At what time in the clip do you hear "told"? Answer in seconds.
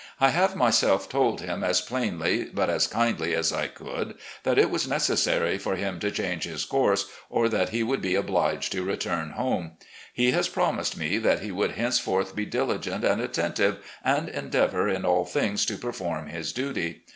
1.09-1.41